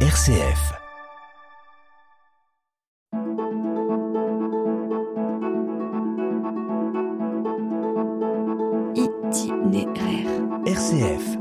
[0.00, 0.74] RCF.
[8.94, 10.28] Itinéraire.
[10.66, 11.38] RCF.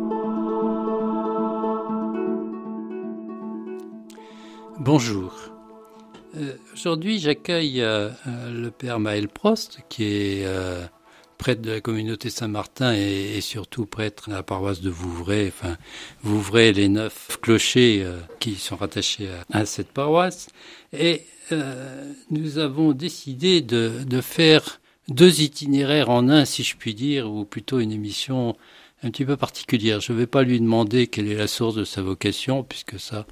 [4.79, 5.33] Bonjour.
[6.37, 10.85] Euh, Aujourd'hui, j'accueille euh, euh, le père Maël Prost, qui est euh,
[11.37, 15.47] prêtre de la communauté Saint-Martin et, surtout prêtre à la paroisse de Vouvray.
[15.47, 15.77] Enfin,
[16.23, 20.47] Vouvray, les neuf clochers euh, qui sont rattachés à, cette paroisse.
[20.93, 26.95] Et euh, nous avons décidé de, de faire deux itinéraires en un, si je puis
[26.95, 28.55] dire, ou plutôt une émission
[29.03, 29.99] un petit peu particulière.
[29.99, 33.27] Je ne vais pas lui demander quelle est la source de sa vocation, puisque ça,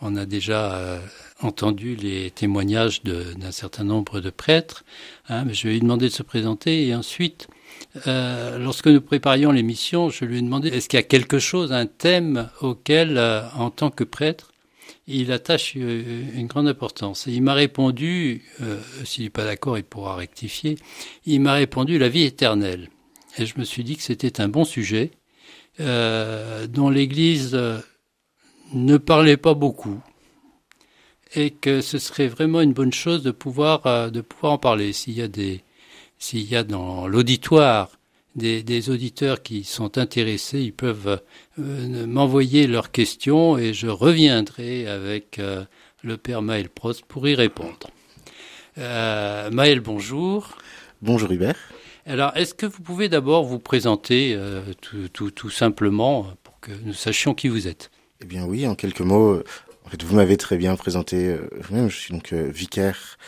[0.00, 1.00] on a déjà euh,
[1.40, 4.84] entendu les témoignages d'un certain nombre de prêtres.
[5.28, 7.48] hein, mais je vais lui demander de se présenter et ensuite,
[8.06, 11.72] euh, lorsque nous préparions l'émission, je lui ai demandé est-ce qu'il y a quelque chose,
[11.72, 14.52] un thème auquel, euh, en tant que prêtre,
[15.06, 17.26] il attache euh, une grande importance?
[17.26, 20.76] Et il m'a répondu, euh, s'il n'est pas d'accord, il pourra rectifier,
[21.24, 22.88] il m'a répondu la vie éternelle.
[23.38, 25.12] Et je me suis dit que c'était un bon sujet,
[25.80, 27.78] euh, dont l'Église euh,
[28.72, 30.00] ne parlait pas beaucoup,
[31.34, 34.92] et que ce serait vraiment une bonne chose de pouvoir, euh, de pouvoir en parler.
[34.92, 35.62] S'il y a des,
[36.18, 37.92] s'il y a dans l'auditoire
[38.34, 41.20] des, des auditeurs qui sont intéressés, ils peuvent
[41.56, 45.40] m'envoyer leurs questions et je reviendrai avec
[46.02, 47.90] le père Maël Prost pour y répondre.
[48.76, 50.56] Maël, bonjour.
[51.02, 51.56] Bonjour Hubert.
[52.08, 56.58] Alors, est-ce que vous pouvez d'abord vous présenter euh, tout, tout, tout simplement euh, pour
[56.58, 57.90] que nous sachions qui vous êtes?
[58.22, 59.44] Eh bien oui, en quelques mots, euh,
[59.84, 61.90] en fait, vous m'avez très bien présenté euh, vous-même.
[61.90, 63.18] Je suis donc euh, vicaire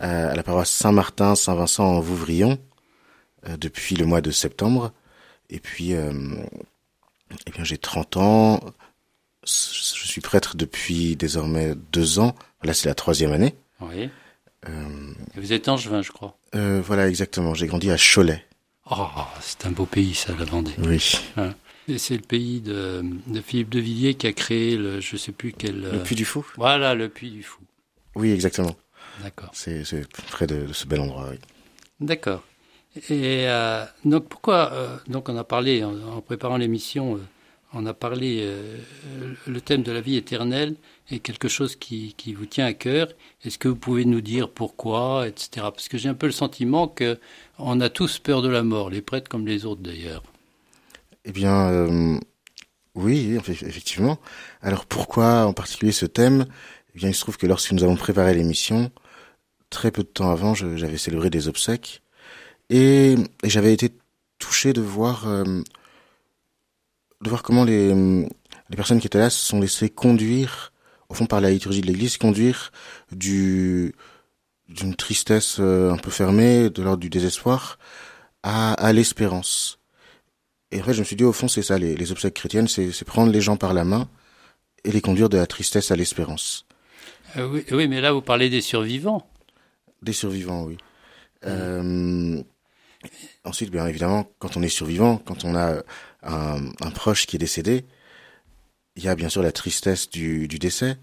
[0.00, 2.58] à, à la paroisse Saint-Martin, Saint-Vincent en Vouvrion
[3.48, 4.92] euh, depuis le mois de septembre.
[5.50, 6.12] Et puis, euh,
[7.46, 8.60] eh bien, j'ai 30 ans.
[9.44, 9.48] Je
[10.06, 12.34] suis prêtre depuis désormais deux ans.
[12.62, 13.54] Là, c'est la troisième année.
[13.82, 14.08] Oui.
[14.70, 16.38] Euh, Vous êtes angevin, je crois.
[16.54, 17.54] Euh, voilà, exactement.
[17.54, 18.44] J'ai grandi à Cholet.
[18.90, 19.06] Oh,
[19.40, 20.72] c'est un beau pays, ça, la Vendée.
[20.78, 21.12] Oui.
[21.88, 25.32] Et c'est le pays de, de Philippe de Villiers qui a créé le, je sais
[25.32, 25.80] plus quel.
[25.80, 26.46] Le Puy du Fou.
[26.56, 27.60] Voilà, le Puy du Fou.
[28.14, 28.76] Oui, exactement.
[29.22, 29.50] D'accord.
[29.52, 31.28] C'est c'est près de, de ce bel endroit.
[31.30, 31.38] Oui.
[32.00, 32.42] D'accord.
[33.08, 37.18] Et euh, donc pourquoi euh, donc on a parlé en, en préparant l'émission,
[37.74, 38.78] on a parlé euh,
[39.46, 40.74] le thème de la vie éternelle
[41.10, 43.08] est quelque chose qui, vous tient à cœur.
[43.44, 45.66] Est-ce que vous pouvez nous dire pourquoi, etc.
[45.72, 47.18] Parce que j'ai un peu le sentiment que
[47.58, 50.22] on a tous peur de la mort, les prêtres comme les autres d'ailleurs.
[51.24, 52.18] Eh bien, euh,
[52.94, 54.18] oui, eff- effectivement.
[54.60, 56.46] Alors pourquoi en particulier ce thème?
[56.94, 58.90] Eh bien, il se trouve que lorsque nous avons préparé l'émission,
[59.70, 62.02] très peu de temps avant, j'avais célébré des obsèques
[62.70, 63.92] et, et j'avais été
[64.38, 65.62] touché de voir, euh,
[67.22, 70.72] de voir comment les, les personnes qui étaient là se sont laissées conduire,
[71.08, 72.72] au fond par la liturgie de l'Église, conduire
[73.10, 73.94] du
[74.68, 77.78] d'une tristesse euh, un peu fermée, de l'ordre du désespoir,
[78.42, 79.78] à, à l'espérance.
[80.70, 82.68] Et en fait, je me suis dit, au fond, c'est ça, les, les obsèques chrétiennes,
[82.68, 84.08] c'est c'est prendre les gens par la main
[84.84, 86.64] et les conduire de la tristesse à l'espérance.
[87.36, 89.28] Euh, oui, oui, mais là vous parlez des survivants.
[90.00, 90.78] Des survivants, oui.
[91.44, 92.42] Euh,
[93.44, 95.82] ensuite, bien évidemment, quand on est survivant, quand on a
[96.22, 97.84] un, un proche qui est décédé,
[98.96, 100.98] il y a bien sûr la tristesse du, du décès.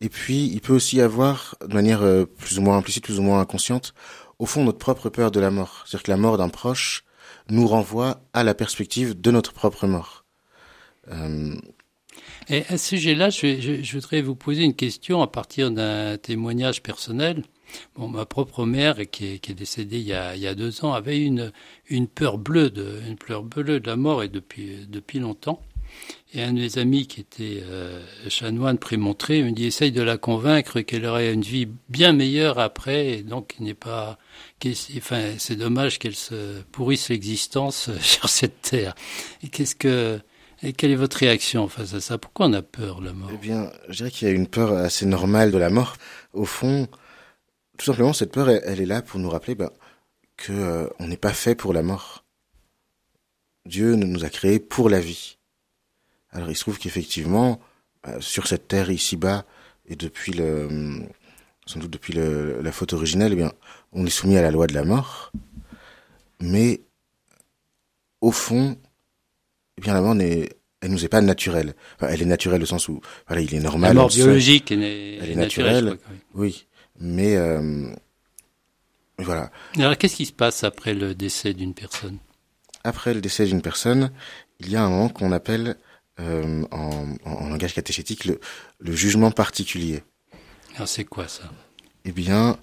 [0.00, 3.18] Et puis, il peut aussi y avoir, de manière euh, plus ou moins implicite, plus
[3.18, 3.94] ou moins inconsciente,
[4.38, 5.84] au fond, notre propre peur de la mort.
[5.86, 7.04] C'est-à-dire que la mort d'un proche
[7.48, 10.24] nous renvoie à la perspective de notre propre mort.
[11.12, 11.54] Euh,
[12.48, 16.16] Et à ce sujet-là, je, je- je voudrais vous poser une question à partir d'un
[16.18, 17.44] témoignage personnel.
[17.96, 21.52] Bon, ma propre mère, qui est, décédée il y, a, deux ans, avait une,
[21.88, 23.00] une peur bleue de,
[23.84, 25.62] la mort et depuis, depuis longtemps.
[26.34, 30.18] Et un de mes amis qui était euh, chanoine prémontré me dit essaye de la
[30.18, 34.18] convaincre qu'elle aurait une vie bien meilleure après, et donc n'est pas,
[34.96, 38.94] enfin c'est dommage qu'elle se pourrisse l'existence sur cette terre.
[39.42, 40.20] Et qu'est-ce que
[40.62, 42.18] et quelle est votre réaction face à ça?
[42.18, 43.30] Pourquoi on a peur de la mort?
[43.32, 45.96] Eh bien, je dirais qu'il y a une peur assez normale de la mort.
[46.32, 46.88] Au fond,
[47.76, 49.70] tout simplement, cette peur, elle, elle est là pour nous rappeler ben,
[50.36, 52.24] que euh, on n'est pas fait pour la mort.
[53.64, 55.38] Dieu nous a créés pour la vie.
[56.30, 57.60] Alors, il se trouve qu'effectivement,
[58.06, 59.44] euh, sur cette terre ici-bas,
[59.88, 61.02] et depuis le,
[61.66, 63.52] sans doute depuis le, la faute originelle, eh bien,
[63.92, 65.32] on est soumis à la loi de la mort.
[66.40, 66.82] Mais,
[68.20, 68.76] au fond,
[69.78, 70.50] eh bien, la mort n'est,
[70.80, 71.74] elle nous est pas naturelle.
[71.96, 73.90] Enfin, elle est naturelle au sens où, voilà, il est normal.
[73.90, 75.84] La mort biologique est Elle est naturelle.
[75.84, 75.88] naturelle.
[75.92, 76.42] je crois, oui.
[76.48, 76.66] Oui,
[77.00, 77.88] mais euh,
[79.18, 79.50] voilà.
[79.76, 82.18] Alors qu'est-ce qui se passe après le décès d'une personne?
[82.84, 84.10] Après le décès d'une personne,
[84.60, 85.76] il y a un moment qu'on appelle
[86.20, 88.40] euh, en, en, langage catéchétique le,
[88.78, 90.02] le jugement particulier.
[90.76, 91.44] Alors c'est quoi ça?
[92.04, 92.58] Eh bien,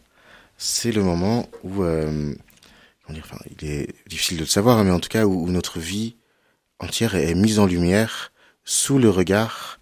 [0.58, 2.34] c'est le moment où, euh,
[3.10, 5.50] dire, enfin, il est difficile de le savoir, hein, mais en tout cas où, où
[5.50, 6.16] notre vie
[6.80, 8.32] entière est, est, mise en lumière
[8.64, 9.80] sous le regard,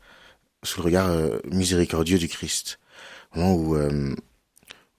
[0.63, 2.79] sous le regard euh, miséricordieux du Christ.
[3.35, 3.77] Au moment où,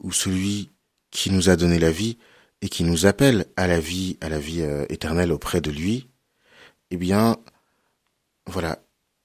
[0.03, 0.71] où celui
[1.11, 2.19] qui nous a donné la vie
[2.61, 6.09] et qui nous appelle à la vie, à la vie euh, éternelle auprès de lui,
[6.91, 7.39] eh bien,
[8.47, 8.79] voilà,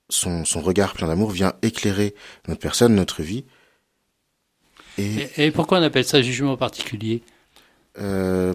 [0.10, 2.16] son, son regard plein d'amour vient éclairer
[2.48, 3.46] notre personne, notre vie.
[4.98, 7.22] Et, et, pourquoi on appelle ça jugement particulier?
[8.00, 8.54] Euh,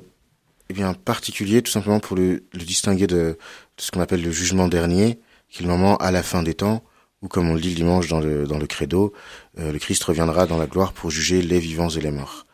[0.68, 3.38] Eh bien, particulier, tout simplement pour le, le distinguer de, de
[3.76, 6.82] ce qu'on appelle le jugement dernier, qui est le moment à la fin des temps,
[7.22, 9.12] où, comme on le dit le dimanche dans le, dans le credo,
[9.58, 12.46] euh, le Christ reviendra dans la gloire pour juger les vivants et les morts.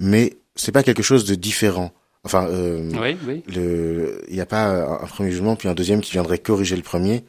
[0.00, 1.92] Mais c'est pas quelque chose de différent.
[2.24, 3.42] Enfin, euh, oui, oui.
[3.46, 6.82] le, il n'y a pas un premier jugement puis un deuxième qui viendrait corriger le
[6.82, 7.24] premier.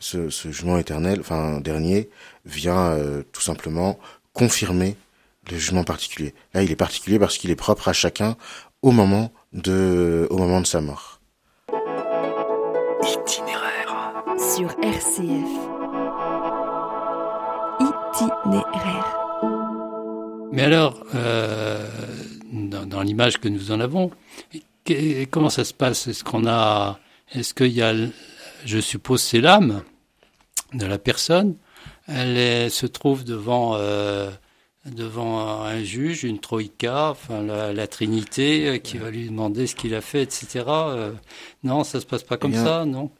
[0.00, 2.10] Ce, ce jugement éternel, enfin dernier,
[2.44, 3.98] vient euh, tout simplement
[4.32, 4.96] confirmer
[5.50, 6.34] le jugement particulier.
[6.52, 8.36] Là, il est particulier parce qu'il est propre à chacun
[8.82, 11.20] au moment de, au moment de sa mort.
[13.02, 15.83] Itinéraire sur RCF.
[18.20, 19.16] Itinéraire.
[20.52, 21.88] Mais alors, euh,
[22.52, 24.10] dans, dans l'image que nous en avons,
[25.30, 26.06] comment ça se passe?
[26.06, 26.98] Est-ce qu'on a,
[27.32, 27.92] est-ce qu'il y a,
[28.64, 29.82] je suppose, c'est l'âme
[30.74, 31.56] de la personne.
[32.06, 34.30] Elle est, se trouve devant euh,
[34.84, 39.74] devant un juge, une troïka, enfin la, la Trinité, euh, qui va lui demander ce
[39.74, 40.64] qu'il a fait, etc.
[40.68, 41.12] Euh,
[41.62, 43.10] non, ça se passe pas comme Eh bien, ça, non?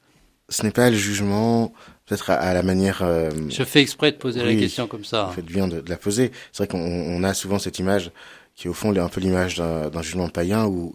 [0.50, 1.73] Ce n'est pas le jugement,
[2.06, 3.00] peut-être à, à la manière.
[3.02, 5.24] euh, Je fais exprès de poser la question comme ça.
[5.24, 6.32] Vous faites bien de, de la poser.
[6.52, 8.10] C'est vrai qu'on on a souvent cette image
[8.54, 10.94] qui est au fond un peu l'image d'un jugement païen où,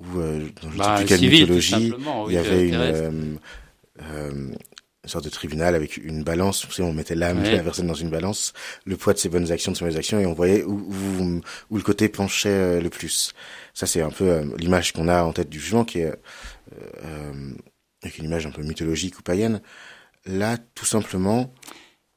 [0.00, 2.74] où euh, dans je Bah, sais plus quelle civil, mythologie, oui, il y avait une,
[2.74, 3.10] euh,
[4.02, 4.30] euh,
[5.04, 6.66] une sorte de tribunal avec une balance.
[6.66, 7.52] Vous savez, on mettait l'âme Ouais.
[7.52, 8.52] de la personne dans une balance,
[8.84, 11.40] le poids de ses bonnes actions, de ses mauvaises actions, et on voyait où, où,
[11.70, 13.32] où le côté penchait euh, le plus.
[13.72, 16.12] Ça, c'est un peu euh, l'image qu'on a en tête du jugement, qui est
[18.02, 19.60] avec une image un peu mythologique ou païenne.
[20.28, 21.52] Là, tout simplement,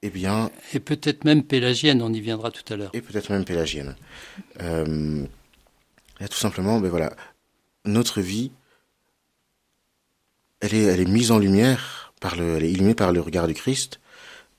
[0.02, 2.92] eh bien, Et peut-être même pélagienne, on y viendra tout à l'heure.
[2.94, 3.96] et peut-être même pélagienne.
[4.60, 5.25] Euh,
[6.19, 7.16] là, tout simplement, ben voilà,
[7.86, 8.52] notre vie,
[10.60, 13.48] elle est, elle est mise en lumière par le, elle est illuminée par le regard
[13.48, 14.02] du Christ,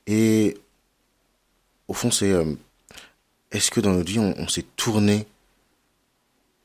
[0.06, 0.56] et
[1.88, 2.54] au fond, c'est, euh,
[3.50, 5.26] est-ce que dans notre vie, on, on s'est tourné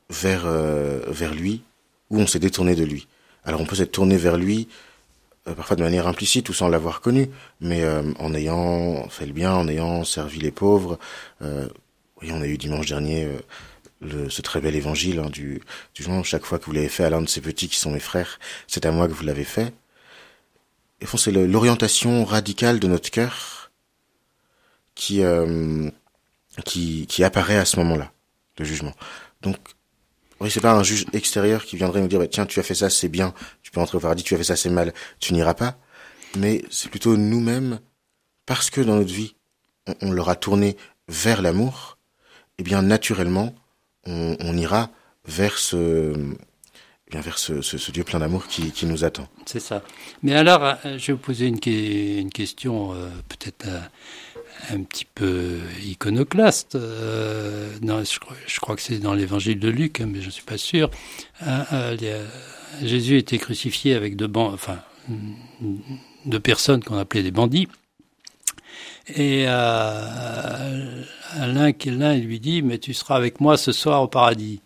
[0.08, 1.62] vers, euh, vers lui,
[2.08, 3.08] ou on s'est détourné de lui?
[3.44, 4.68] Alors, on peut s'être tourné vers lui,
[5.54, 7.30] parfois de manière implicite ou sans l'avoir connu,
[7.60, 10.98] mais euh, en ayant fait le bien, en ayant servi les pauvres.
[11.42, 11.68] Euh,
[12.20, 13.38] oui, on a eu dimanche dernier euh,
[14.00, 15.62] le, ce très bel évangile hein, du,
[15.94, 16.24] du jour.
[16.24, 18.38] Chaque fois que vous l'avez fait à l'un de ces petits qui sont mes frères,
[18.66, 19.72] c'est à moi que vous l'avez fait.
[21.00, 23.70] Et fond, c'est l'orientation radicale de notre cœur
[24.94, 25.88] qui, euh,
[26.64, 28.10] qui, qui apparaît à ce moment-là,
[28.58, 28.94] le jugement.
[29.42, 29.56] Donc,
[30.40, 32.74] oui, c'est pas un juge extérieur qui viendrait nous dire, bah, tiens, tu as fait
[32.74, 35.32] ça, c'est bien, tu peux entrer au paradis, tu as fait ça, c'est mal, tu
[35.34, 35.78] n'iras pas.
[36.36, 37.80] Mais c'est plutôt nous-mêmes,
[38.46, 39.34] parce que dans notre vie,
[39.86, 40.76] on, on leur a tourné
[41.08, 41.98] vers l'amour,
[42.58, 43.54] eh bien, naturellement,
[44.04, 44.90] on, ira
[45.26, 45.76] vers ce,
[46.14, 49.28] eh bien, vers ce, ce, Dieu plein d'amour qui, qui nous attend.
[49.46, 49.82] C'est ça.
[50.22, 53.80] Mais alors, euh, je vais vous poser une, une question euh, peut-être euh,
[54.70, 56.74] un petit peu iconoclaste.
[56.74, 57.70] Euh,
[58.04, 58.18] je,
[58.60, 60.90] crois- que c'est dans l'évangile de Luc, mais je ne suis pas sûr.
[61.46, 64.16] Euh, euh, a- Jésus été crucifié avec
[64.52, 64.78] enfin,
[66.26, 67.68] deux personnes qu'on appelait des bandits.
[69.14, 71.02] Et euh,
[71.38, 74.60] l'un l'un lui dit mais tu seras avec moi ce soir au paradis.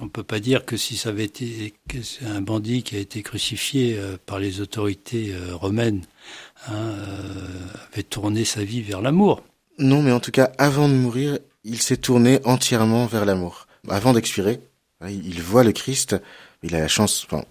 [0.00, 1.74] On peut pas dire que si ça avait été
[2.24, 6.02] un bandit qui a été crucifié euh, par les autorités euh, romaines
[6.68, 7.46] hein, euh,
[7.92, 9.42] avait tourné sa vie vers l'amour.
[9.78, 13.66] Non, mais en tout cas, avant de mourir, il s'est tourné entièrement vers l'amour.
[13.88, 14.60] Avant d'expirer,
[15.06, 16.16] il il voit le Christ,
[16.62, 17.44] il a la chance, enfin,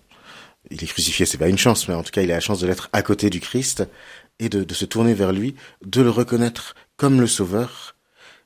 [0.72, 2.60] il est crucifié, c'est pas une chance, mais en tout cas, il a la chance
[2.60, 3.84] de l'être à côté du Christ
[4.40, 5.56] et de, de se tourner vers lui,
[5.86, 7.96] de le reconnaître comme le Sauveur,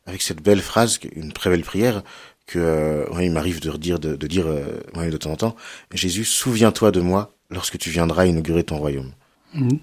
[0.06, 2.04] avec cette belle phrase, une très belle prière
[2.46, 5.36] que euh, ouais, il m'arrive de redire, de, de dire euh, ouais, de temps en
[5.36, 5.56] temps.
[5.94, 9.12] Jésus, souviens-toi de moi lorsque tu viendras inaugurer ton royaume.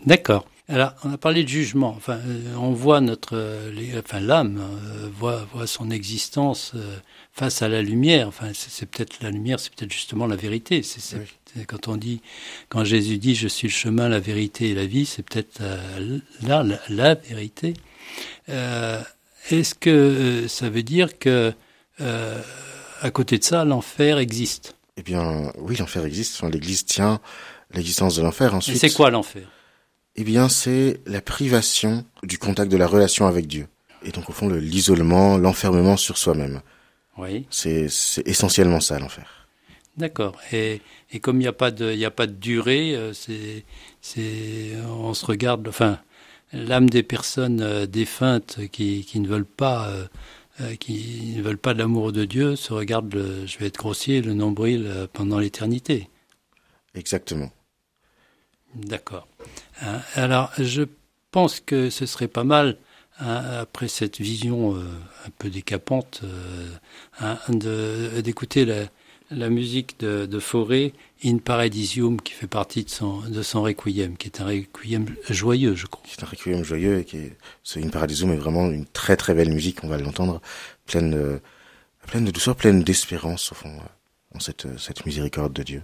[0.07, 0.47] D'accord.
[0.66, 1.92] Alors, on a parlé de jugement.
[1.94, 6.97] Enfin, euh, on voit notre, euh, les- enfin, l'âme euh, voit, voit son existence euh,
[7.35, 8.28] face à la lumière.
[8.28, 10.83] Enfin, c'est peut-être la lumière, c'est peut-être justement la vérité.
[10.83, 11.16] C'est
[11.56, 11.64] Oui.
[11.66, 12.23] quand on dit,
[12.71, 16.18] quand Jésus dit, je suis le chemin, la vérité et la vie, c'est peut-être euh,
[16.42, 17.75] là la, la vérité.
[18.49, 21.52] Est-ce que ça veut dire que
[21.99, 24.76] à côté de ça, l'enfer existe?
[24.97, 26.37] Eh bien, oui, l'enfer existe.
[26.37, 27.21] Enfin, L'Église tient
[27.73, 28.54] l'existence de l'enfer.
[28.54, 29.47] Ensuite, c'est quoi l'enfer?
[30.16, 33.66] Eh bien, c'est la privation du contact de la relation avec Dieu.
[34.04, 36.61] Et donc, au fond, l'isolement, l'enfermement sur soi-même.
[37.16, 37.47] Oui.
[37.50, 37.88] C'est
[38.26, 39.49] essentiellement ça, l'enfer.
[39.97, 40.40] D'accord.
[40.52, 43.12] Et, et comme il n'y a pas de, il y a pas de durée, euh,
[43.12, 43.64] c'est,
[44.00, 46.00] c'est, on se regarde, enfin,
[46.52, 49.88] l'âme des personnes euh, défuntes qui, qui ne veulent pas,
[50.61, 53.78] euh, qui ne veulent pas de l'amour de Dieu se regardent, le, je vais être
[53.78, 56.09] grossier, le nombril pendant l'éternité.
[56.94, 57.50] Exactement.
[58.75, 59.28] D'accord.
[59.83, 60.83] Hein, alors, je
[61.31, 62.76] pense que ce serait pas mal,
[63.19, 66.23] hein, après cette vision un peu décapante,
[67.21, 67.38] hein,
[68.23, 68.64] d'écouter
[69.31, 70.93] la, musique de, de Fauré,
[71.25, 76.04] In Paradisium, qui fait partie de son, requiem, qui est un requiem joyeux, je crois.
[76.07, 79.35] C'est un requiem joyeux et qui est, ce In Paradisium est vraiment une très très
[79.35, 80.40] belle musique, on va l'entendre,
[80.87, 81.40] pleine
[82.07, 83.76] pleine de douceur, pleine d'espérance, au fond,
[84.33, 85.83] dans cette, cette miséricorde de Dieu.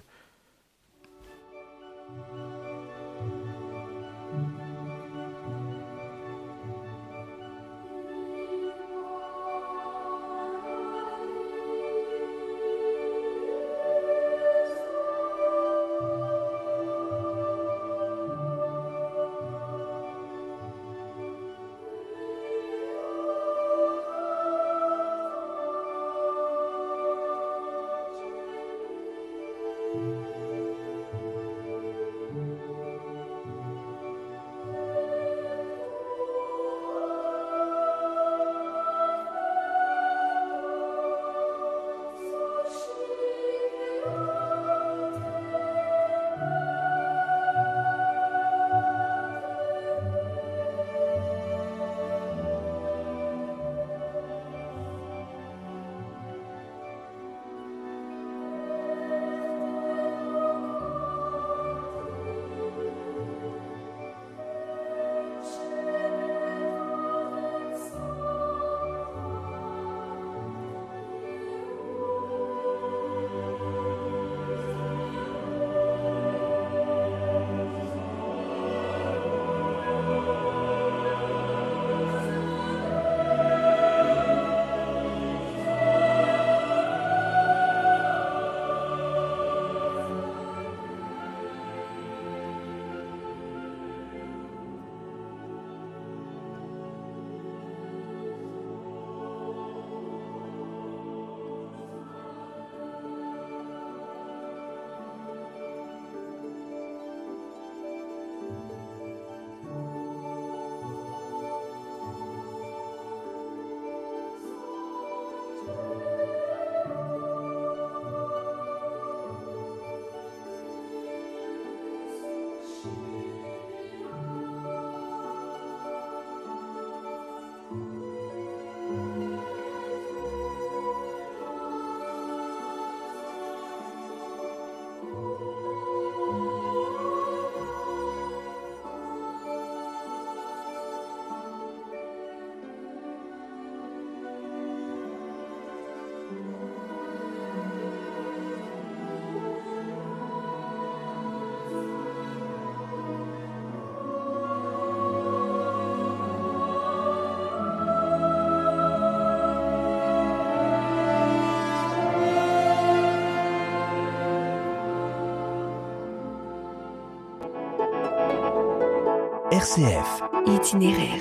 [169.60, 170.22] RCF.
[170.46, 171.20] Itinéraire.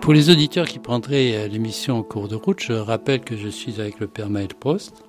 [0.00, 3.48] Pour les auditeurs qui prendraient euh, l'émission en cours de route, je rappelle que je
[3.48, 5.02] suis avec le Père Maël Prost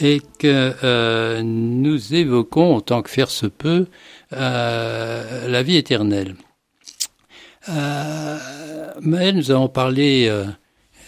[0.00, 3.86] et que euh, nous évoquons, autant que faire se peut,
[4.32, 6.34] euh, la vie éternelle.
[7.68, 10.32] Maël, nous avons parlé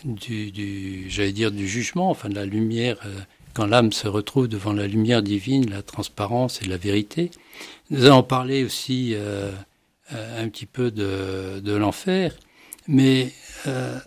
[0.05, 2.99] du, du j'allais dire, du jugement, enfin de la lumière,
[3.55, 7.31] quand l'âme se retrouve devant la lumière divine, la transparence et la vérité.
[7.91, 9.51] Nous allons parler aussi euh,
[10.13, 12.35] euh, un petit peu de, l'enfer,
[12.87, 13.33] mais
[13.67, 13.99] euh,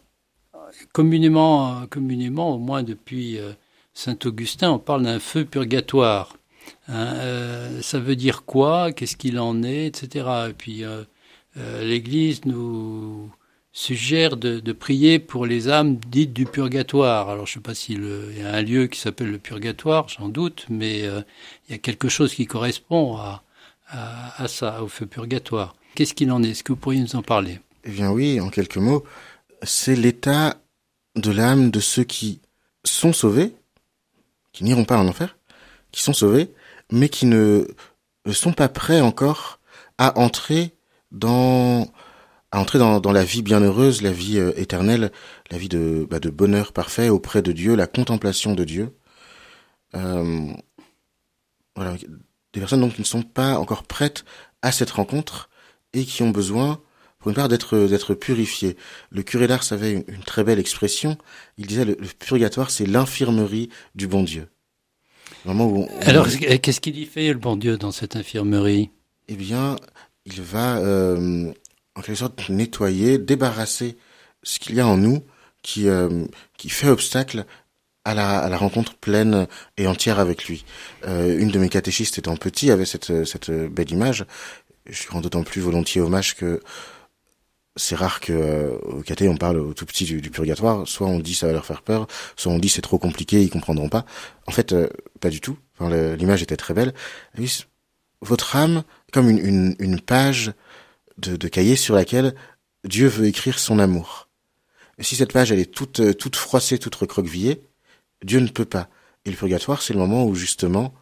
[0.93, 3.39] communément, au moins depuis
[3.93, 6.37] Saint Augustin, on parle d'un feu purgatoire.
[6.87, 7.15] Hein,
[7.81, 10.25] ça veut dire quoi Qu'est-ce qu'il en est Etc.
[10.49, 10.83] Et puis
[11.55, 13.31] l'Église nous
[13.73, 17.29] suggère de, prier pour les âmes dites du purgatoire.
[17.29, 20.29] Alors je ne sais pas s'il y a un lieu qui s'appelle le purgatoire, j'en
[20.29, 23.43] doute, mais il y a quelque chose qui correspond à,
[23.87, 25.75] à, à ça, au feu purgatoire.
[25.95, 26.49] Qu'est-ce qu'il en est?
[26.49, 27.59] Est-ce que vous pourriez nous en parler?
[27.83, 29.03] Eh bien oui, en quelques mots,
[29.63, 30.57] c'est l'état
[31.15, 32.41] de l'âme de ceux qui
[32.83, 33.53] sont sauvés,
[34.53, 35.37] qui n'iront pas en enfer,
[35.91, 36.53] qui sont sauvés,
[36.91, 37.65] mais qui ne
[38.31, 39.59] sont pas prêts encore
[39.97, 40.73] à entrer
[41.11, 41.87] dans
[42.51, 45.11] à entrer dans, dans la vie bienheureuse, la vie euh, éternelle,
[45.49, 48.95] la vie de, bah, de bonheur parfait auprès de Dieu, la contemplation de Dieu.
[49.95, 50.47] Euh,
[51.75, 51.95] voilà,
[52.53, 54.25] des personnes donc qui ne sont pas encore prêtes
[54.61, 55.49] à cette rencontre
[55.93, 56.81] et qui ont besoin,
[57.19, 58.75] pour une part, d'être d'être purifiées.
[59.09, 61.17] Le curé d'Ars avait une, une, très belle expression.
[61.57, 64.47] Il disait le, le purgatoire, c'est l'infirmerie du bon Dieu.
[65.45, 68.91] Vraiment où on, Alors, qu'est-ce qu'il y fait le bon Dieu dans cette infirmerie?
[69.27, 69.77] Eh bien,
[70.25, 71.51] il va euh,
[71.95, 73.97] en quelque sorte nettoyer, débarrasser
[74.43, 75.23] ce qu'il y a en nous
[75.61, 76.25] qui euh,
[76.57, 77.45] qui fait obstacle
[78.03, 80.65] à la, à la rencontre pleine et entière avec lui.
[81.07, 84.25] Euh, une de mes catéchistes étant petit avait cette cette belle image.
[84.87, 86.61] Je rends d'autant plus volontiers hommage que
[87.75, 90.87] c'est rare que euh, au caté on parle au tout petit du, du, purgatoire.
[90.87, 93.49] Soit on dit ça va leur faire peur, soit on dit c'est trop compliqué, ils
[93.49, 94.05] comprendront pas.
[94.47, 95.57] En fait, euh, pas du tout.
[95.79, 96.93] Enfin, l'image était très belle.
[98.21, 100.53] votre âme, comme une, une, une page
[101.21, 102.35] de, de, cahier sur laquelle
[102.83, 104.29] Dieu veut écrire son amour.
[104.99, 107.61] Si cette page elle est toute euh, toute froissée, toute recroquevillée,
[108.23, 108.89] Dieu ne peut pas.
[109.25, 110.93] Et le purgatoire, c'est le moment où justement,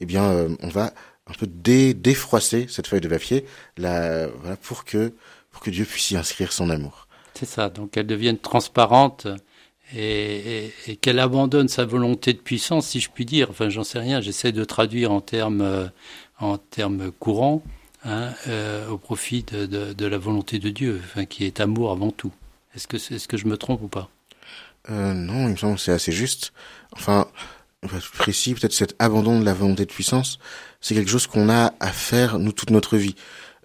[0.00, 0.92] eh bien, euh, on va
[1.26, 3.44] un peu dé, défroisser cette feuille de papier,
[3.76, 5.12] là, voilà, pour que
[5.50, 7.08] pour que Dieu puisse y inscrire son amour.
[7.34, 7.70] C'est ça.
[7.70, 9.26] Donc qu'elle devienne transparente
[9.94, 13.48] et, et, et qu'elle abandonne sa volonté de puissance, si je puis dire.
[13.50, 14.20] Enfin, j'en sais rien.
[14.20, 15.86] J'essaie de traduire en termes euh,
[16.38, 17.62] en termes courants
[18.04, 21.90] hein, euh, au profit de, de, de, la volonté de Dieu, enfin, qui est amour
[21.92, 22.32] avant tout.
[22.74, 24.08] Est-ce que, est-ce que je me trompe ou pas?
[24.90, 26.52] Euh, Non, il me semble que c'est assez juste.
[26.92, 27.26] Enfin,
[28.18, 30.38] précis, peut-être cet abandon de la volonté de puissance,
[30.80, 33.14] c'est quelque chose qu'on a à faire, nous, toute notre vie.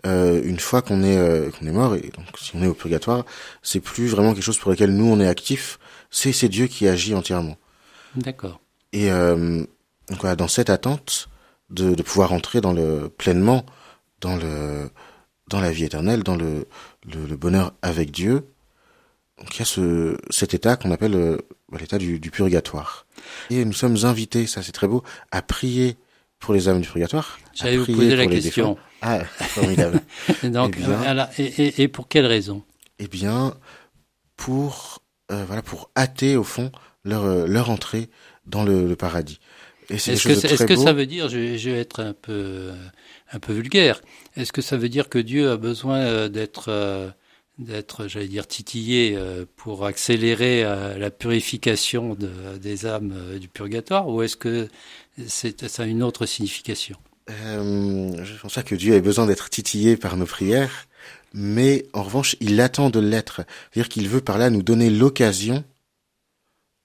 [0.08, 2.74] Euh, une fois qu'on est euh, qu'on est mort et donc si on est au
[2.74, 3.24] purgatoire,
[3.62, 5.78] c'est plus vraiment quelque chose pour lequel nous on est actif.
[6.10, 7.56] C'est c'est Dieu qui agit entièrement.
[8.16, 8.60] D'accord.
[8.94, 9.60] Et euh,
[10.10, 11.30] donc voilà, dans cette attente
[11.70, 13.64] de, de pouvoir entrer dans le pleinement
[14.22, 14.90] dans le
[15.50, 16.68] dans la vie éternelle, dans le
[17.12, 18.46] le, le bonheur avec Dieu.
[19.40, 21.38] Donc il y a ce cet état qu'on appelle euh,
[21.80, 23.06] l'état du, du purgatoire.
[23.50, 25.98] Et nous sommes invités, ça c'est très beau, à prier
[26.40, 27.40] pour les âmes du purgatoire.
[27.54, 28.78] J'allais vous poser la question.
[29.02, 30.02] Ah, formidable.
[30.44, 32.64] Donc, eh bien, alors, et, et, et, pour quelle raison?
[33.00, 33.56] Eh bien,
[34.38, 36.72] pour euh, voilà, pour hâter au fond
[37.04, 38.10] leur euh, leur entrée
[38.46, 39.40] dans le, le paradis.
[39.90, 42.72] Est-ce que, est que ça veut dire, je je vais, être un peu
[43.32, 44.02] un peu vulgaire,
[44.36, 47.14] est-ce que ça veut dire que Dieu a besoin euh, d'être
[47.60, 49.16] d'être, j'allais dire, titillé
[49.56, 54.68] pour accélérer la purification de, des âmes du purgatoire, ou est-ce que
[55.28, 56.98] c'est, ça a une autre signification?
[57.30, 60.88] Euh, je pense pas que Dieu ait besoin d'être titillé par nos prières,
[61.34, 63.42] mais en revanche, il attend de l'être.
[63.72, 65.64] C'est-à-dire qu'il veut par là nous donner l'occasion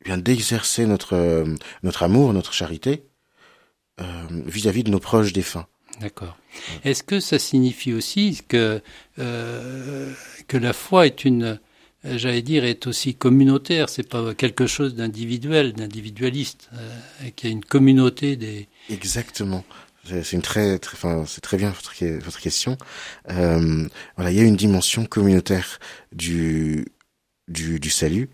[0.03, 1.45] eh bien d'exercer notre euh,
[1.83, 3.05] notre amour, notre charité
[4.01, 4.05] euh,
[4.47, 5.67] vis-à-vis -vis de nos proches défunts.
[6.01, 6.37] D'accord.
[6.85, 8.83] Est-ce que ça signifie aussi que
[9.19, 10.13] euh,
[10.49, 11.59] que la foi est une
[12.15, 13.89] j'allais dire, est aussi communautaire?
[13.89, 18.69] C'est pas quelque chose d'individuel, d'individualiste, euh, qu'il y a une communauté des.
[18.91, 19.65] Exactement.
[20.05, 22.79] C'est une très, très, enfin, c'est très bien votre, votre question.
[23.29, 25.81] Euh, voilà, il y a une dimension communautaire
[26.13, 26.87] du,
[27.49, 28.31] du, du salut.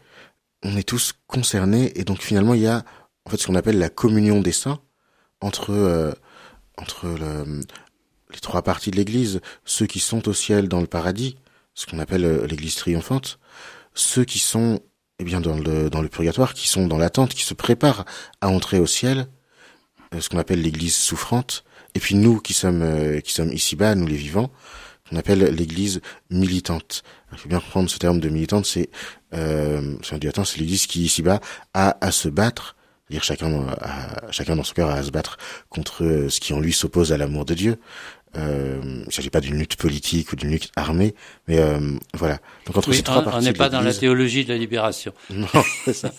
[0.63, 2.85] On est tous concernés et donc finalement il y a
[3.25, 4.81] en fait ce qu'on appelle la communion des saints
[5.41, 6.13] entre euh,
[6.77, 7.61] entre le,
[8.33, 11.37] les trois parties de l'Église, ceux qui sont au ciel dans le paradis,
[11.75, 13.39] ce qu'on appelle euh, l'Église triomphante,
[13.95, 14.81] ceux qui sont
[15.19, 18.05] eh bien dans le dans le purgatoire, qui sont dans l'attente, qui se préparent
[18.41, 19.29] à entrer au ciel,
[20.15, 23.95] euh, ce qu'on appelle l'Église souffrante, et puis nous qui sommes euh, qui sommes ici-bas,
[23.95, 24.51] nous les vivants,
[25.09, 27.03] qu'on appelle l'Église militante.
[27.33, 28.91] Il faut bien comprendre ce terme de militante, c'est
[29.35, 31.41] euh, c'est l'Église qui ici-bas
[31.73, 32.77] a à se battre,
[33.13, 36.61] dire chacun à, chacun dans son cœur à se battre contre euh, ce qui en
[36.61, 37.79] lui s'oppose à l'amour de Dieu.
[38.37, 41.15] Euh, il ne s'agit pas d'une lutte politique ou d'une lutte armée,
[41.49, 41.79] mais euh,
[42.15, 42.39] voilà.
[42.67, 44.59] Donc entre oui, ces trois on, parties, on n'est pas dans la théologie de la
[44.59, 45.13] libération.
[45.31, 45.47] Non,
[45.85, 46.13] c'est ça.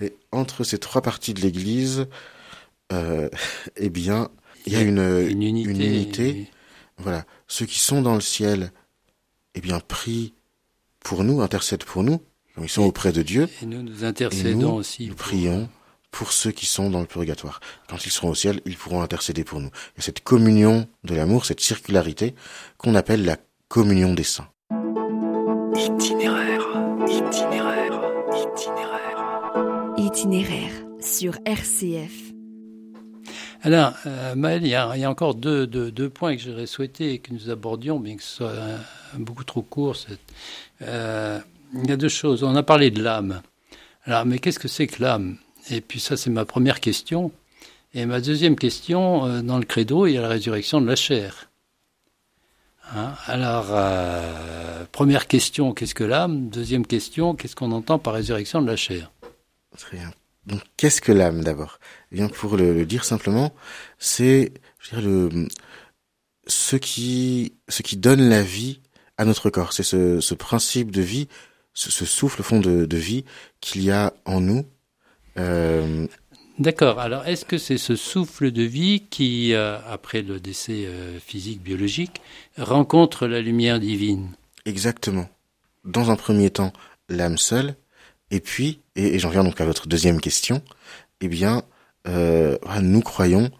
[0.00, 2.06] Et entre ces trois parties de l'Église,
[2.92, 3.28] euh,
[3.76, 4.28] eh bien,
[4.66, 5.70] il y a une, une unité.
[5.70, 6.50] Une unité.
[6.98, 7.24] Voilà.
[7.46, 8.72] Ceux qui sont dans le ciel,
[9.54, 10.34] eh bien, prient
[11.00, 12.20] pour nous, intercèdent pour nous.
[12.60, 13.48] Ils sont et, auprès de Dieu.
[13.62, 15.06] Et nous, nous intercédons nous, aussi.
[15.06, 15.81] Nous prions pour
[16.30, 17.60] ceux qui sont dans le purgatoire.
[17.88, 19.70] Quand ils seront au ciel, ils pourront intercéder pour nous.
[19.94, 22.34] Il y a cette communion de l'amour, cette circularité
[22.76, 23.36] qu'on appelle la
[23.68, 24.48] communion des saints.
[25.74, 26.62] Itinéraire,
[27.08, 28.00] itinéraire,
[28.54, 29.92] itinéraire.
[29.96, 32.32] Itinéraire sur RCF.
[33.64, 36.42] Alors, euh, Maël, il y, a, il y, a, encore deux, deux, deux points que
[36.42, 39.96] j'aurais souhaité que nous abordions, bien que ce soit un, un beaucoup trop court.
[40.82, 41.38] Euh,
[41.74, 42.42] il y a deux choses.
[42.42, 43.40] On a parlé de l'âme.
[44.04, 45.38] Alors, mais qu'est-ce que c'est que l'âme?
[45.72, 47.32] Et puis ça, c'est ma première question.
[47.94, 50.96] Et ma deuxième question, euh, dans le credo, il y a la résurrection de la
[50.96, 51.50] chair.
[52.94, 56.50] Hein, alors, euh, première question, qu'est-ce que l'âme?
[56.50, 59.10] Deuxième question, qu'est-ce qu'on entend par résurrection de la chair?
[59.78, 60.12] Très bien.
[60.46, 61.78] Donc, qu'est-ce que l'âme d'abord?
[62.10, 63.54] Eh Bien, pour le, dire simplement,
[63.98, 64.52] c'est,
[66.46, 67.56] ce qui,
[67.96, 68.80] donne la vie
[69.16, 69.72] à notre corps.
[69.72, 71.28] C'est ce, principe de vie,
[71.72, 73.24] ce, souffle fond de vie
[73.62, 74.66] qu'il y a en nous.
[75.38, 76.06] Euh,
[76.58, 76.98] D'accord.
[76.98, 81.62] Alors, est-ce que c'est ce souffle de vie qui, euh, après le décès euh, physique,
[81.62, 82.20] biologique,
[82.58, 84.30] rencontre la lumière divine?
[84.66, 85.28] Exactement.
[85.84, 86.72] Dans un premier temps,
[87.08, 87.74] l'âme seule,
[88.30, 90.62] et puis, et, j'en viens donc à votre deuxième question,
[91.20, 91.62] eh bien,
[92.06, 93.50] nous croyons,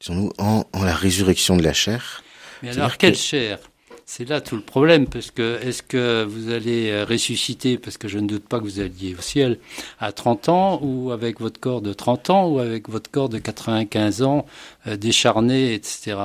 [0.00, 2.22] disons-nous, en, en, la résurrection de la chair.
[2.62, 3.58] Mais alors, quelle chair?
[4.04, 8.08] C'est là tout le problème, parce que est-ce que vous allez euh, ressusciter, parce que
[8.08, 9.58] je ne doute pas que vous alliez au ciel,
[10.00, 13.38] à 30 ans, ou avec votre corps de 30 ans, ou avec votre corps de
[13.38, 14.46] 95 ans,
[14.86, 16.16] euh, décharné, etc.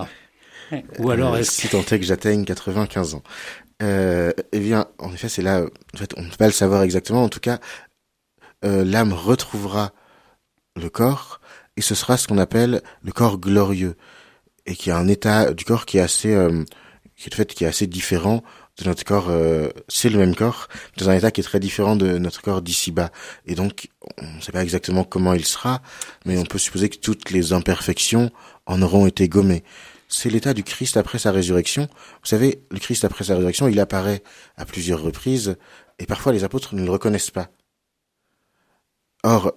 [1.00, 3.24] Ou alors euh, est-ce Si tant est que j'atteigne 95 ans.
[3.84, 5.64] Euh, eh bien, en effet, c'est là,
[5.94, 7.24] en fait, on ne peut pas le savoir exactement.
[7.24, 7.60] En tout cas,
[8.64, 9.94] l'âme retrouvera
[10.76, 11.40] le corps,
[11.78, 13.96] et ce sera ce qu'on appelle le corps glorieux,
[14.66, 16.36] et qui a un état du corps qui est assez
[17.18, 18.44] qui est le fait qui est assez différent
[18.78, 21.96] de notre corps, euh, c'est le même corps, dans un état qui est très différent
[21.96, 23.12] de notre corps d'ici-bas.
[23.48, 23.90] Et donc,
[24.22, 25.82] on ne sait pas exactement comment il sera,
[26.26, 28.32] mais on peut supposer que toutes les imperfections
[28.68, 29.64] en auront été gommées.
[30.08, 31.88] C'est l'état du Christ après sa résurrection.
[32.22, 34.22] Vous savez, le Christ après sa résurrection, il apparaît
[34.56, 35.58] à plusieurs reprises,
[35.98, 37.50] et parfois les apôtres ne le reconnaissent pas.
[39.24, 39.54] Or,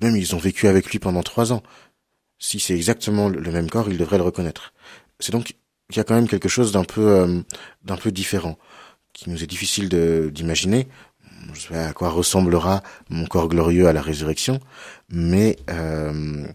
[0.00, 1.62] même ils ont vécu avec lui pendant trois ans.
[2.38, 4.72] Si c'est exactement le même corps, ils devraient le reconnaître.
[5.20, 5.54] C'est donc
[5.90, 7.40] il y a quand même quelque chose d'un peu euh,
[7.84, 8.58] d'un peu différent
[9.12, 9.88] qui nous est difficile
[10.32, 10.88] d'imaginer.
[11.52, 14.60] Je sais pas à quoi ressemblera mon corps glorieux à la résurrection,
[15.10, 16.46] mais euh,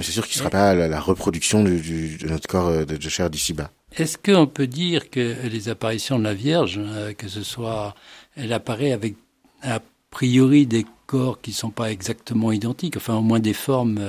[0.00, 3.08] c'est sûr qu'il ne sera pas la, reproduction du, de notre corps euh, de, de
[3.08, 3.70] chair d'ici-bas.
[3.96, 6.80] Est-ce qu'on peut dire que les apparitions de la Vierge,
[7.18, 7.94] que ce soit,
[8.36, 9.16] elle apparaît avec
[9.62, 14.00] a priori des corps qui sont pas exactement identiques, enfin au moins des formes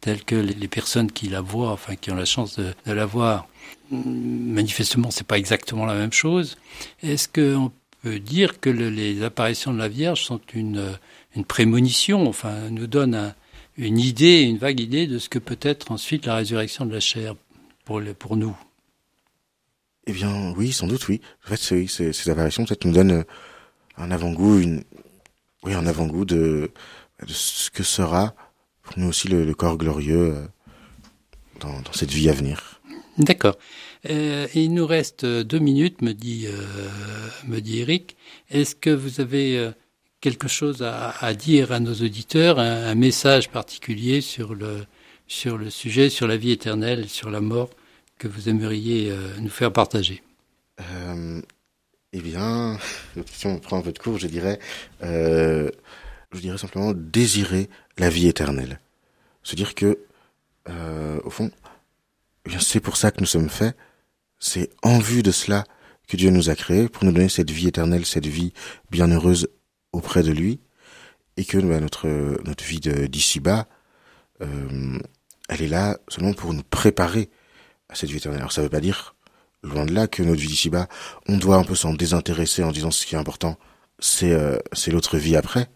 [0.00, 3.46] telles que les, personnes qui la voient, enfin qui ont la chance de la voir,
[3.92, 6.56] manifestement, c'est pas exactement la même chose.
[7.02, 7.70] Est-ce qu'on
[8.02, 10.98] peut dire que les apparitions de la Vierge sont une,
[11.46, 13.34] prémonition, enfin, nous donnent
[13.76, 17.00] une idée, une vague idée de ce que peut être ensuite la résurrection de la
[17.00, 17.34] chair
[17.84, 18.56] pour, nous?
[20.06, 21.20] Eh bien, oui, sans doute, oui.
[21.46, 23.24] En fait, ces, apparitions, peut-être, nous donnent
[23.98, 24.62] un avant-goût,
[25.64, 26.70] un avant-goût de,
[27.26, 28.34] ce que sera
[28.82, 30.46] pour nous aussi le, corps glorieux euh,
[31.60, 32.71] dans cette vie à venir.
[33.18, 33.58] D'accord.
[34.08, 38.16] Euh, il nous reste deux minutes, me dit, euh, me dit Eric.
[38.50, 39.70] Est-ce que vous avez euh,
[40.20, 44.86] quelque chose à, dire à nos auditeurs, un, message particulier sur le,
[45.26, 47.70] sur le sujet, sur la vie éternelle, sur la mort,
[48.18, 50.22] que vous aimeriez euh, nous faire partager?
[52.14, 52.78] Eh bien,
[53.26, 54.58] si on prend un peu de cours, je dirais,
[55.00, 55.70] je
[56.32, 58.80] dirais simplement désirer la vie éternelle.
[59.42, 59.98] Se dire que,
[61.24, 61.50] au fond,
[62.58, 63.76] c'est pour ça que nous sommes faits.
[64.38, 65.64] C'est en vue de cela
[66.08, 68.52] que Dieu nous a créés, pour nous donner cette vie éternelle, cette vie
[68.90, 69.48] bienheureuse
[69.92, 70.60] auprès de lui,
[71.36, 72.08] et que bah, notre
[72.44, 73.68] notre vie d'ici-bas,
[74.42, 74.98] euh,
[75.48, 77.30] elle est là seulement pour nous préparer
[77.88, 78.40] à cette vie éternelle.
[78.40, 79.14] Alors ça ne veut pas dire,
[79.62, 80.88] loin de là, que notre vie d'ici-bas,
[81.28, 83.58] on doit un peu s'en désintéresser en disant ce qui est important,
[83.98, 85.68] c'est euh, l'autre vie après,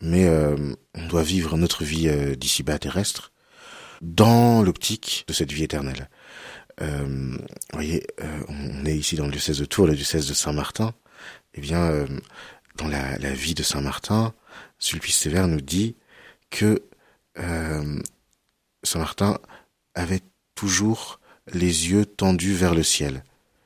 [0.00, 3.32] mais euh, on doit vivre notre vie euh, d'ici-bas terrestre
[4.04, 6.08] dans l'optique de cette vie éternelle.
[6.80, 7.38] Euh, vous
[7.72, 10.94] voyez, euh, on est ici dans le diocèse de Tours, le diocèse de Saint-Martin.
[11.54, 12.06] Eh bien, euh,
[12.76, 14.34] dans la, vie de Saint-Martin,
[14.78, 15.96] Sulpice Sévère nous dit
[16.50, 16.82] que
[18.82, 19.38] Saint-Martin
[19.94, 20.20] avait
[20.54, 21.20] toujours
[21.52, 23.24] les yeux tendus vers le ciel.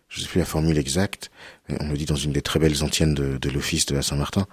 [0.08, 1.30] Je ne sais plus la formule exacte,
[1.68, 4.46] on le dit dans une des très belles antiennes de, de l'office de Saint-Martin.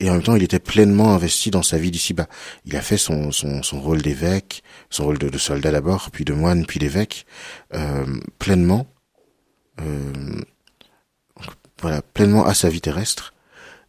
[0.00, 2.26] Et en même temps, il était pleinement investi dans sa vie d'ici-bas.
[2.66, 6.24] Il a fait son, son, son rôle d'évêque, son rôle de, de soldat d'abord, puis
[6.24, 7.26] de moine, puis d'évêque,
[7.74, 8.06] euh,
[8.38, 8.86] pleinement,
[9.80, 10.40] euh,
[11.80, 13.32] voilà, pleinement à sa vie terrestre,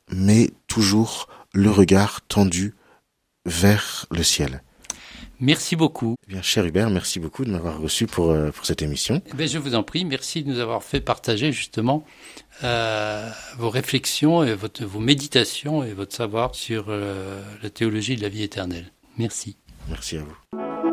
[0.10, 2.74] mais toujours le regard tendu
[3.46, 4.64] vers le ciel.
[5.42, 6.16] Merci beaucoup.
[6.28, 9.24] Eh bien, cher Hubert, merci beaucoup de m'avoir reçu pour, euh, pour cette émission.
[9.26, 12.06] Eh bien, je vous en prie, merci de nous avoir fait partager justement
[12.64, 13.28] euh,
[13.58, 18.30] vos réflexions et votre, vos méditations et votre savoir sur euh, la théologie de la
[18.30, 18.92] vie éternelle.
[19.18, 19.58] Merci.
[19.90, 20.91] Merci à vous.